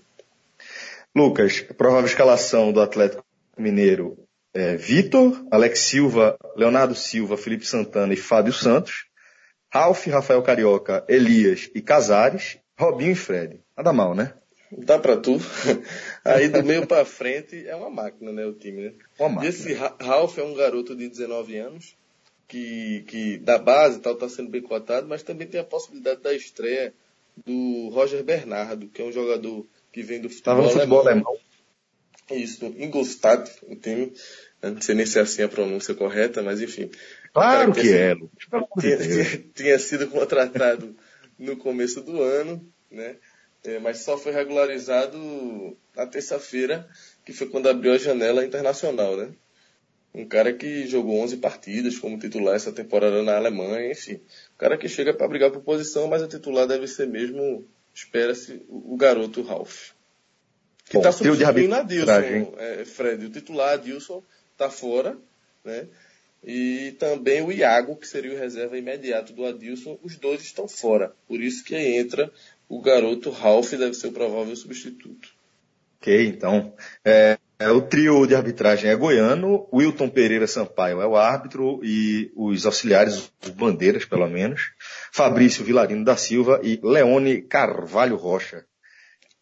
Lucas, 1.16 1.62
provável 1.78 2.06
escalação 2.06 2.72
do 2.72 2.82
Atlético 2.82 3.24
Mineiro 3.58 4.18
é 4.54 4.76
Vitor, 4.76 5.46
Alex 5.50 5.80
Silva, 5.80 6.38
Leonardo 6.56 6.96
Silva, 6.96 7.38
Felipe 7.38 7.66
Santana 7.66 8.14
e 8.14 8.18
Fábio 8.18 8.54
Santos. 8.54 9.06
Ralf, 9.74 10.06
Rafael 10.08 10.42
Carioca, 10.44 11.06
Elias 11.08 11.70
e 11.74 11.82
Casares, 11.82 12.58
Robinho 12.78 13.12
e 13.12 13.16
Fred. 13.16 13.62
Nada 13.76 13.94
mal, 13.94 14.14
né? 14.14 14.34
Dá 14.78 14.98
pra 14.98 15.18
tu. 15.18 15.38
Aí 16.24 16.48
do 16.48 16.64
meio 16.64 16.88
pra 16.88 17.04
frente 17.04 17.68
é 17.68 17.76
uma 17.76 17.90
máquina, 17.90 18.32
né, 18.32 18.46
o 18.46 18.54
time, 18.54 18.84
né? 18.84 18.94
Uma 19.20 19.30
máquina. 19.30 19.46
E 19.46 19.50
esse 19.50 19.74
Ralf 19.74 20.38
é 20.38 20.44
um 20.44 20.54
garoto 20.54 20.96
de 20.96 21.10
19 21.10 21.58
anos, 21.58 21.96
que, 22.48 23.04
que 23.08 23.38
da 23.38 23.58
base 23.58 23.98
e 23.98 24.02
tal 24.02 24.16
tá 24.16 24.30
sendo 24.30 24.50
bem 24.50 24.62
cotado, 24.62 25.08
mas 25.08 25.24
também 25.24 25.48
tem 25.48 25.60
a 25.60 25.66
possibilidade 25.66 26.22
da 26.22 26.34
estreia 26.34 26.94
do 27.46 27.90
Roger 27.90 28.24
Bernardo, 28.24 28.88
que 28.88 29.02
é 29.02 29.06
um 29.06 29.12
jogador 29.12 29.66
que 29.92 30.02
vem 30.02 30.22
do 30.22 30.30
futebol, 30.30 30.56
Tava 30.56 30.68
no 30.68 30.70
futebol 30.70 31.00
alemão. 31.00 31.38
Isso, 32.30 32.66
Ingolstadt, 32.78 33.52
o 33.64 33.76
time. 33.76 34.14
Não 34.62 34.80
sei 34.80 34.96
nem 34.96 35.06
se 35.06 35.20
é 35.20 35.22
assim 35.22 35.42
a 35.42 35.50
pronúncia 35.50 35.94
correta, 35.94 36.42
mas 36.42 36.62
enfim. 36.62 36.90
Claro 37.34 37.74
que, 37.74 37.82
que 37.82 37.94
é. 37.94 38.16
Tinha, 38.80 38.98
tinha, 38.98 39.44
tinha 39.54 39.80
sido 39.80 40.08
contratado 40.08 40.96
no 41.38 41.58
começo 41.58 42.02
do 42.02 42.22
ano, 42.22 42.66
né? 42.90 43.18
É, 43.64 43.80
mas 43.80 44.00
só 44.00 44.18
foi 44.18 44.32
regularizado 44.32 45.78
na 45.96 46.08
terça-feira, 46.08 46.88
que 47.24 47.32
foi 47.32 47.48
quando 47.48 47.70
abriu 47.70 47.94
a 47.94 47.98
janela 47.98 48.44
internacional, 48.44 49.16
né? 49.16 49.32
Um 50.14 50.26
cara 50.26 50.52
que 50.52 50.88
jogou 50.88 51.20
11 51.22 51.38
partidas 51.38 51.98
como 51.98 52.20
titular 52.20 52.56
essa 52.56 52.72
temporada 52.72 53.22
na 53.24 53.38
Alemanha, 53.38 53.92
enfim. 53.92 54.16
Um 54.16 54.58
cara 54.58 54.78
que 54.78 54.90
chega 54.90 55.14
para 55.14 55.28
brigar 55.28 55.52
por 55.52 55.62
posição, 55.62 56.08
mas 56.08 56.22
o 56.22 56.28
titular 56.28 56.68
deve 56.68 56.88
ser 56.88 57.08
mesmo, 57.08 57.66
espera-se, 57.94 58.66
o, 58.68 58.98
garoto 58.98 59.42
Ralph. 59.42 59.92
Que 60.90 60.98
está 60.98 61.12
substituindo 61.12 61.76
a 61.76 61.84
Dilson, 61.84 62.54
é, 62.58 62.84
Fred. 62.84 63.26
O 63.26 63.30
titular, 63.30 63.80
Dilson, 63.80 64.22
está 64.52 64.70
fora, 64.70 65.18
né? 65.64 65.88
E 66.44 66.96
também 66.98 67.42
o 67.44 67.52
Iago, 67.52 67.96
que 67.96 68.08
seria 68.08 68.34
o 68.34 68.38
reserva 68.38 68.78
imediato 68.78 69.32
do 69.32 69.46
Adilson, 69.46 70.00
os 70.02 70.18
dois 70.18 70.42
estão 70.42 70.68
fora. 70.68 71.14
Por 71.28 71.40
isso 71.40 71.64
que 71.64 71.76
entra 71.76 72.32
o 72.72 72.80
garoto 72.80 73.30
Ralph, 73.30 73.72
deve 73.72 73.94
ser 73.94 74.08
o 74.08 74.12
provável 74.14 74.56
substituto. 74.56 75.30
Ok, 76.00 76.26
então. 76.26 76.74
É, 77.04 77.38
é, 77.60 77.70
o 77.70 77.82
trio 77.82 78.26
de 78.26 78.34
arbitragem 78.34 78.90
é 78.90 78.96
goiano, 78.96 79.68
Wilton 79.74 80.08
Pereira 80.08 80.48
Sampaio 80.48 81.02
é 81.02 81.06
o 81.06 81.18
árbitro 81.18 81.82
e 81.84 82.32
os 82.34 82.66
auxiliares, 82.66 83.30
os 83.44 83.50
bandeiras 83.50 84.06
pelo 84.06 84.26
menos, 84.30 84.72
Fabrício 85.12 85.66
Vilarino 85.66 86.06
da 86.06 86.16
Silva 86.16 86.62
e 86.64 86.80
Leone 86.82 87.42
Carvalho 87.42 88.16
Rocha. 88.16 88.64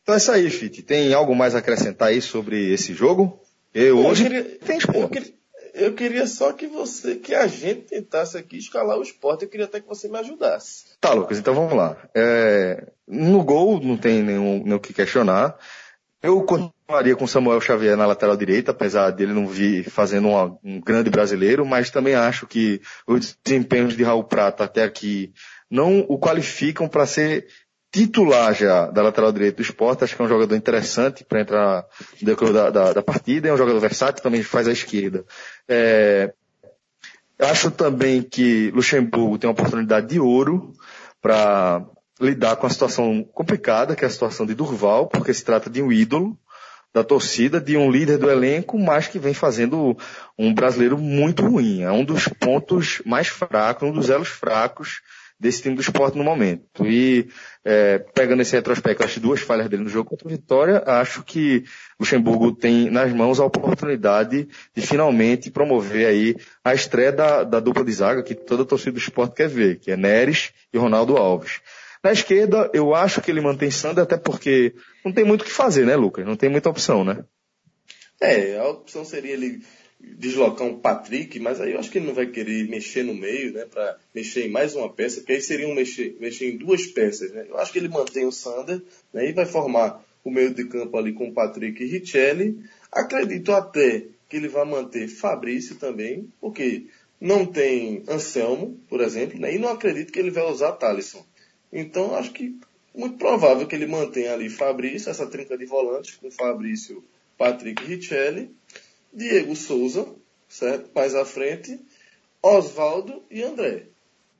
Então 0.01 0.15
é 0.15 0.17
isso 0.17 0.31
aí, 0.31 0.49
Fit. 0.49 0.81
Tem 0.81 1.13
algo 1.13 1.35
mais 1.35 1.53
a 1.53 1.59
acrescentar 1.59 2.07
aí 2.07 2.23
sobre 2.23 2.73
esse 2.73 2.95
jogo? 2.95 3.39
Eu, 3.71 3.99
hoje 4.07 4.23
eu 4.23 4.31
queria, 4.31 4.57
tem. 4.57 4.79
Eu 4.95 5.07
queria, 5.07 5.33
eu 5.79 5.93
queria 5.93 6.27
só 6.27 6.51
que 6.53 6.67
você, 6.67 7.15
que 7.15 7.33
a 7.33 7.47
gente 7.47 7.81
tentasse 7.81 8.37
aqui 8.37 8.57
escalar 8.57 8.97
o 8.97 9.03
esporte. 9.03 9.43
Eu 9.43 9.49
queria 9.49 9.65
até 9.65 9.79
que 9.79 9.87
você 9.87 10.07
me 10.07 10.17
ajudasse. 10.17 10.85
Tá, 10.99 11.13
Lucas, 11.13 11.37
então 11.37 11.53
vamos 11.53 11.73
lá. 11.73 11.97
É, 12.15 12.87
no 13.07 13.43
gol 13.43 13.79
não 13.81 13.97
tem 13.97 14.21
nenhum, 14.21 14.63
nenhum 14.63 14.79
que 14.79 14.93
questionar. 14.93 15.57
Eu 16.21 16.43
continuaria 16.43 17.15
com 17.15 17.25
Samuel 17.25 17.61
Xavier 17.61 17.95
na 17.95 18.05
lateral 18.05 18.35
direita, 18.35 18.71
apesar 18.71 19.11
dele 19.11 19.31
não 19.31 19.47
vir 19.47 19.89
fazendo 19.89 20.27
uma, 20.27 20.57
um 20.61 20.81
grande 20.81 21.09
brasileiro, 21.09 21.65
mas 21.65 21.89
também 21.89 22.13
acho 22.13 22.45
que 22.45 22.81
os 23.07 23.37
desempenhos 23.41 23.95
de 23.95 24.03
Raul 24.03 24.25
Prata 24.25 24.65
até 24.65 24.83
aqui 24.83 25.31
não 25.69 25.99
o 26.09 26.19
qualificam 26.19 26.89
para 26.89 27.05
ser 27.05 27.47
titular 27.91 28.53
já 28.53 28.87
da 28.87 29.01
lateral 29.01 29.31
direita 29.31 29.57
do 29.57 29.63
esporte, 29.63 30.03
acho 30.03 30.15
que 30.15 30.21
é 30.21 30.25
um 30.25 30.29
jogador 30.29 30.55
interessante 30.55 31.23
para 31.23 31.41
entrar 31.41 31.85
no 32.21 32.25
decorrer 32.25 32.53
da, 32.53 32.69
da, 32.69 32.93
da, 32.93 33.01
partida, 33.01 33.47
é 33.47 33.53
um 33.53 33.57
jogador 33.57 33.79
versátil, 33.79 34.21
também 34.21 34.43
faz 34.43 34.67
a 34.67 34.71
esquerda. 34.71 35.25
É, 35.67 36.31
acho 37.39 37.71
também 37.71 38.21
que 38.21 38.69
Luxemburgo 38.71 39.37
tem 39.37 39.49
uma 39.49 39.53
oportunidade 39.53 40.07
de 40.07 40.19
ouro 40.19 40.73
para 41.21 41.83
lidar 42.19 42.57
com 42.57 42.67
a 42.67 42.69
situação 42.69 43.23
complicada, 43.33 43.95
que 43.95 44.03
é 44.03 44.07
a 44.07 44.11
situação 44.11 44.45
de 44.45 44.53
Durval, 44.53 45.07
porque 45.07 45.33
se 45.33 45.43
trata 45.43 45.69
de 45.69 45.81
um 45.81 45.91
ídolo 45.91 46.37
da 46.93 47.03
torcida, 47.03 47.61
de 47.61 47.77
um 47.77 47.89
líder 47.89 48.17
do 48.17 48.29
elenco, 48.29 48.77
mas 48.77 49.07
que 49.07 49.19
vem 49.19 49.33
fazendo 49.33 49.97
um 50.37 50.53
brasileiro 50.53 50.97
muito 50.97 51.45
ruim. 51.45 51.81
É 51.81 51.91
um 51.91 52.03
dos 52.03 52.27
pontos 52.27 53.01
mais 53.05 53.27
fracos, 53.27 53.87
um 53.87 53.91
dos 53.91 54.09
elos 54.09 54.27
fracos 54.27 55.01
desse 55.39 55.61
time 55.61 55.75
do 55.75 55.81
esporte 55.81 56.17
no 56.17 56.23
momento. 56.23 56.85
E 56.85 57.29
é, 57.63 57.99
pegando 57.99 58.41
esse 58.41 58.55
retrospecto, 58.55 59.03
as 59.03 59.17
duas 59.17 59.39
falhas 59.39 59.69
dele 59.69 59.83
no 59.83 59.89
jogo 59.89 60.09
contra 60.09 60.27
o 60.27 60.31
Vitória, 60.31 60.83
acho 60.85 61.23
que 61.23 61.63
Luxemburgo 61.99 62.51
tem 62.51 62.89
nas 62.89 63.13
mãos 63.13 63.39
a 63.39 63.45
oportunidade 63.45 64.47
de 64.75 64.81
finalmente 64.85 65.49
promover 65.49 66.07
aí 66.07 66.35
a 66.63 66.73
estreia 66.73 67.11
da, 67.11 67.43
da 67.43 67.59
dupla 67.59 67.85
de 67.85 67.93
zaga 67.93 68.21
que 68.21 68.35
toda 68.35 68.63
a 68.63 68.65
torcida 68.65 68.91
do 68.91 68.99
esporte 68.99 69.35
quer 69.35 69.47
ver, 69.47 69.79
que 69.79 69.91
é 69.91 69.97
Neres 69.97 70.51
e 70.73 70.77
Ronaldo 70.77 71.15
Alves. 71.15 71.61
Na 72.03 72.11
esquerda, 72.11 72.69
eu 72.73 72.95
acho 72.95 73.21
que 73.21 73.29
ele 73.29 73.41
mantém 73.41 73.69
Sander, 73.69 74.03
até 74.03 74.17
porque 74.17 74.73
não 75.03 75.11
tem 75.11 75.25
muito 75.25 75.41
o 75.41 75.45
que 75.45 75.51
fazer, 75.51 75.85
né, 75.85 75.95
Lucas? 75.95 76.25
Não 76.25 76.35
tem 76.35 76.49
muita 76.49 76.69
opção, 76.69 77.03
né? 77.03 77.25
É, 78.21 78.57
a 78.57 78.67
opção 78.67 79.05
seria 79.05 79.33
ele 79.33 79.61
deslocar 79.99 80.65
um 80.65 80.79
Patrick, 80.79 81.39
mas 81.39 81.59
aí 81.59 81.73
eu 81.73 81.79
acho 81.79 81.91
que 81.91 81.97
ele 81.97 82.07
não 82.07 82.13
vai 82.13 82.27
querer 82.27 82.69
mexer 82.69 83.03
no 83.03 83.13
meio, 83.13 83.51
né, 83.53 83.65
para 83.65 83.97
mexer 84.15 84.45
em 84.45 84.49
mais 84.49 84.75
uma 84.75 84.91
peça, 84.91 85.17
porque 85.17 85.33
aí 85.33 85.41
seria 85.41 85.67
um 85.67 85.75
mexer, 85.75 86.15
mexer 86.19 86.49
em 86.49 86.57
duas 86.57 86.85
peças, 86.87 87.31
né? 87.31 87.45
Eu 87.49 87.57
acho 87.57 87.71
que 87.71 87.79
ele 87.79 87.89
mantém 87.89 88.25
o 88.25 88.31
Sander, 88.31 88.81
né, 89.13 89.29
e 89.29 89.33
vai 89.33 89.45
formar 89.45 90.03
o 90.23 90.31
meio 90.31 90.53
de 90.53 90.65
campo 90.65 90.97
ali 90.97 91.13
com 91.13 91.33
Patrick 91.33 91.83
e 91.83 91.87
Richelli. 91.87 92.63
Acredito 92.91 93.51
até 93.51 94.05
que 94.29 94.37
ele 94.37 94.47
vai 94.47 94.65
manter 94.65 95.07
Fabrício 95.07 95.75
também, 95.75 96.31
porque 96.39 96.85
não 97.19 97.45
tem 97.45 98.03
Anselmo, 98.07 98.79
por 98.87 99.01
exemplo, 99.01 99.39
né, 99.39 99.53
e 99.53 99.59
não 99.59 99.69
acredito 99.69 100.13
que 100.13 100.19
ele 100.19 100.31
vai 100.31 100.43
usar 100.49 100.73
Talisson. 100.73 101.25
Então, 101.71 102.15
acho 102.15 102.31
que 102.31 102.57
muito 102.95 103.17
provável 103.17 103.67
que 103.67 103.75
ele 103.75 103.85
mantenha 103.85 104.33
ali 104.33 104.49
Fabrício, 104.49 105.09
essa 105.09 105.27
trinca 105.27 105.57
de 105.57 105.65
volantes, 105.65 106.15
com 106.15 106.31
Fabrício, 106.31 107.03
Patrick 107.37 107.83
e 107.83 107.95
Richelli, 107.95 108.49
Diego 109.13 109.55
Souza, 109.55 110.07
certo? 110.47 110.89
Mais 110.93 111.15
à 111.15 111.25
frente, 111.25 111.79
Oswaldo 112.41 113.23
e 113.29 113.41
André, 113.43 113.83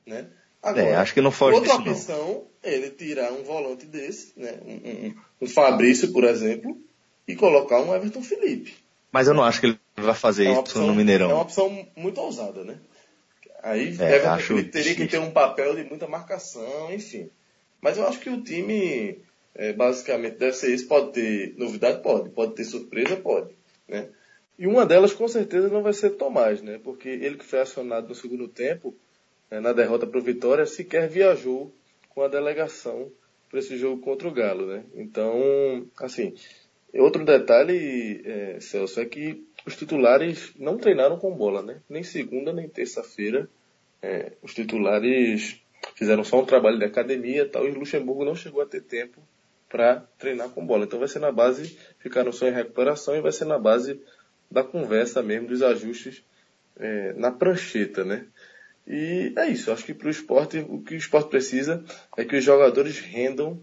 né? 0.06 0.26
Agora, 0.62 0.86
é, 0.86 0.94
acho 0.96 1.14
que 1.14 1.20
não 1.20 1.30
foge 1.30 1.56
outra 1.56 1.78
disso, 1.78 1.90
opção, 1.90 2.28
não. 2.28 2.46
ele 2.62 2.90
tirar 2.90 3.32
um 3.32 3.42
volante 3.42 3.86
desse, 3.86 4.32
né? 4.36 4.58
Um, 4.64 4.72
um, 4.72 5.14
um, 5.42 5.46
Fabrício, 5.46 6.12
por 6.12 6.24
exemplo, 6.24 6.78
e 7.26 7.34
colocar 7.34 7.80
um 7.80 7.94
Everton 7.94 8.22
Felipe. 8.22 8.74
Mas 9.10 9.26
eu 9.26 9.34
não 9.34 9.42
acho 9.42 9.60
que 9.60 9.66
ele 9.66 9.80
vai 9.96 10.14
fazer 10.14 10.46
é 10.46 10.50
isso 10.50 10.60
opção, 10.60 10.86
no 10.86 10.94
Mineirão. 10.94 11.30
É 11.30 11.34
uma 11.34 11.42
opção 11.42 11.86
muito 11.96 12.20
ousada, 12.20 12.62
né? 12.62 12.78
Aí 13.62 13.96
é, 13.98 14.16
Everton 14.16 14.46
teria 14.46 14.64
difícil. 14.64 14.96
que 14.96 15.06
ter 15.06 15.18
um 15.18 15.30
papel 15.30 15.74
de 15.74 15.84
muita 15.84 16.06
marcação, 16.06 16.92
enfim. 16.92 17.30
Mas 17.80 17.96
eu 17.96 18.06
acho 18.06 18.20
que 18.20 18.28
o 18.28 18.42
time, 18.42 19.18
é, 19.54 19.72
basicamente, 19.72 20.36
deve 20.36 20.52
ser 20.52 20.74
isso. 20.74 20.86
Pode 20.86 21.12
ter 21.12 21.54
novidade? 21.56 22.02
Pode. 22.02 22.28
Pode 22.30 22.54
ter 22.54 22.64
surpresa? 22.64 23.16
Pode. 23.16 23.48
Né? 23.88 24.08
E 24.60 24.66
uma 24.66 24.84
delas, 24.84 25.14
com 25.14 25.26
certeza, 25.26 25.70
não 25.70 25.82
vai 25.82 25.94
ser 25.94 26.10
Tomás, 26.10 26.60
né? 26.60 26.78
Porque 26.84 27.08
ele 27.08 27.38
que 27.38 27.46
foi 27.46 27.60
acionado 27.60 28.08
no 28.08 28.14
segundo 28.14 28.46
tempo, 28.46 28.94
né, 29.50 29.58
na 29.58 29.72
derrota 29.72 30.06
para 30.06 30.18
o 30.18 30.22
Vitória, 30.22 30.66
sequer 30.66 31.08
viajou 31.08 31.74
com 32.10 32.20
a 32.20 32.28
delegação 32.28 33.10
para 33.48 33.58
esse 33.58 33.78
jogo 33.78 34.02
contra 34.02 34.28
o 34.28 34.30
Galo, 34.30 34.66
né? 34.66 34.84
Então, 34.94 35.86
assim, 35.98 36.34
outro 36.92 37.24
detalhe, 37.24 38.20
é, 38.22 38.60
Celso, 38.60 39.00
é 39.00 39.06
que 39.06 39.42
os 39.64 39.76
titulares 39.76 40.52
não 40.58 40.76
treinaram 40.76 41.18
com 41.18 41.34
bola, 41.34 41.62
né? 41.62 41.80
Nem 41.88 42.02
segunda, 42.02 42.52
nem 42.52 42.68
terça-feira. 42.68 43.48
É, 44.02 44.32
os 44.42 44.52
titulares 44.52 45.58
fizeram 45.94 46.22
só 46.22 46.38
um 46.38 46.44
trabalho 46.44 46.78
de 46.78 46.84
academia 46.84 47.48
tal, 47.48 47.66
e 47.66 47.70
Luxemburgo 47.70 48.26
não 48.26 48.36
chegou 48.36 48.60
a 48.60 48.66
ter 48.66 48.82
tempo 48.82 49.22
para 49.70 50.06
treinar 50.18 50.50
com 50.50 50.66
bola. 50.66 50.84
Então 50.84 50.98
vai 50.98 51.08
ser 51.08 51.20
na 51.20 51.32
base, 51.32 51.78
ficaram 51.98 52.30
só 52.30 52.46
em 52.46 52.52
recuperação 52.52 53.16
e 53.16 53.22
vai 53.22 53.32
ser 53.32 53.46
na 53.46 53.58
base 53.58 53.98
da 54.50 54.64
conversa 54.64 55.22
mesmo, 55.22 55.48
dos 55.48 55.62
ajustes 55.62 56.22
é, 56.78 57.12
na 57.14 57.30
prancheta, 57.30 58.04
né? 58.04 58.26
E 58.86 59.32
é 59.36 59.48
isso, 59.48 59.70
acho 59.70 59.84
que 59.84 59.94
para 59.94 60.08
o 60.08 60.10
esporte, 60.10 60.58
o 60.68 60.80
que 60.80 60.94
o 60.94 60.98
esporte 60.98 61.30
precisa 61.30 61.84
é 62.16 62.24
que 62.24 62.36
os 62.36 62.44
jogadores 62.44 62.98
rendam 62.98 63.60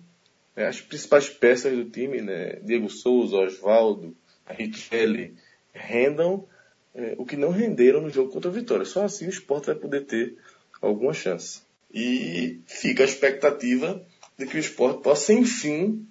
é, 0.55 0.65
as 0.65 0.79
principais 0.79 1.29
peças 1.29 1.75
do 1.75 1.85
time, 1.85 2.21
né, 2.21 2.59
Diego 2.63 2.89
Souza, 2.89 3.35
Oswaldo, 3.37 4.15
Richelli, 4.47 5.35
rendam 5.73 6.47
é, 6.95 7.15
o 7.17 7.25
que 7.25 7.35
não 7.35 7.51
renderam 7.51 8.01
no 8.01 8.09
jogo 8.09 8.31
contra 8.31 8.49
a 8.49 8.53
Vitória. 8.53 8.85
Só 8.85 9.03
assim 9.03 9.27
o 9.27 9.29
esporte 9.29 9.67
vai 9.67 9.75
poder 9.75 10.05
ter 10.05 10.35
alguma 10.81 11.13
chance. 11.13 11.61
E 11.93 12.59
fica 12.65 13.03
a 13.03 13.05
expectativa 13.05 14.03
de 14.37 14.45
que 14.45 14.57
o 14.57 14.59
esporte 14.59 15.03
possa, 15.03 15.33
enfim, 15.33 16.07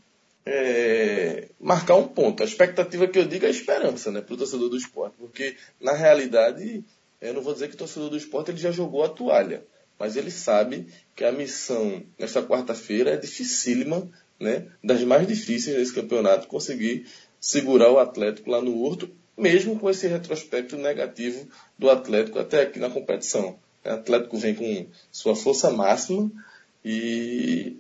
é, 0.47 1.49
marcar 1.61 1.97
um 1.97 2.07
ponto. 2.07 2.43
A 2.43 2.47
expectativa 2.47 3.09
que 3.09 3.19
eu 3.19 3.27
digo 3.27 3.45
é 3.45 3.49
a 3.49 3.51
esperança 3.51 4.13
né, 4.13 4.21
para 4.21 4.35
o 4.35 4.37
torcedor 4.39 4.69
do 4.69 4.77
esporte. 4.77 5.17
Porque, 5.19 5.57
na 5.81 5.93
realidade, 5.93 6.85
eu 7.21 7.35
não 7.35 7.43
vou 7.43 7.53
dizer 7.53 7.69
que 7.69 7.75
o 7.75 7.79
torcedor 7.79 8.09
do 8.09 8.17
esporte 8.17 8.53
ele 8.53 8.59
já 8.59 8.71
jogou 8.71 9.03
a 9.03 9.09
toalha. 9.09 9.65
Mas 9.99 10.15
ele 10.15 10.31
sabe 10.31 10.87
que 11.17 11.25
a 11.25 11.33
missão 11.33 12.03
nesta 12.19 12.43
quarta-feira 12.43 13.11
é 13.11 13.17
dificílima, 13.17 14.09
né, 14.39 14.69
das 14.85 15.03
mais 15.03 15.27
difíceis 15.27 15.77
desse 15.77 15.95
campeonato, 15.95 16.47
conseguir 16.47 17.07
segurar 17.41 17.91
o 17.91 17.99
Atlético 17.99 18.51
lá 18.51 18.61
no 18.61 18.83
Horto, 18.83 19.11
mesmo 19.37 19.79
com 19.79 19.91
esse 19.91 20.07
retrospecto 20.07 20.77
negativo 20.77 21.49
do 21.79 21.91
Atlético 21.91 22.39
até 22.39 22.63
aqui 22.63 22.79
na 22.79 22.91
competição. 22.91 23.59
O 23.85 23.89
Atlético 23.89 24.37
vem 24.37 24.55
com 24.55 24.87
sua 25.11 25.35
força 25.35 25.71
máxima 25.71 26.31
e 26.85 27.77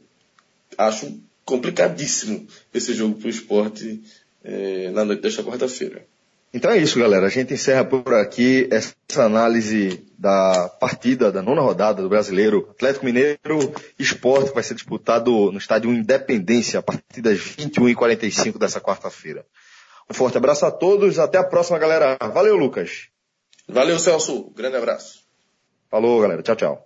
acho 0.78 1.20
complicadíssimo 1.46 2.46
esse 2.74 2.92
jogo 2.92 3.14
para 3.14 3.28
o 3.28 3.30
esporte 3.30 4.02
é, 4.44 4.90
na 4.90 5.04
noite 5.04 5.22
desta 5.22 5.42
quarta-feira. 5.42 6.04
Então 6.52 6.70
é 6.70 6.78
isso, 6.78 6.98
galera. 6.98 7.26
A 7.26 7.30
gente 7.30 7.54
encerra 7.54 7.84
por 7.84 8.14
aqui 8.14 8.68
essa 8.70 8.94
análise 9.24 10.04
da 10.18 10.68
partida 10.80 11.30
da 11.30 11.42
nona 11.42 11.60
rodada 11.60 12.02
do 12.02 12.08
Brasileiro 12.08 12.68
Atlético 12.70 13.04
Mineiro 13.04 13.74
Esporte, 13.98 14.48
que 14.48 14.54
vai 14.54 14.62
ser 14.62 14.74
disputado 14.74 15.52
no 15.52 15.58
estádio 15.58 15.92
Independência 15.92 16.80
a 16.80 16.82
partir 16.82 17.20
das 17.20 17.38
21h45 17.38 18.58
dessa 18.58 18.80
quarta-feira. 18.80 19.44
Um 20.08 20.14
forte 20.14 20.38
abraço 20.38 20.64
a 20.64 20.70
todos. 20.70 21.18
Até 21.18 21.36
a 21.38 21.44
próxima, 21.44 21.78
galera. 21.78 22.16
Valeu, 22.32 22.56
Lucas. 22.56 23.08
Valeu, 23.68 23.98
Celso. 23.98 24.50
Grande 24.56 24.76
abraço. 24.76 25.24
Falou, 25.90 26.20
galera. 26.20 26.42
Tchau, 26.42 26.56
tchau. 26.56 26.85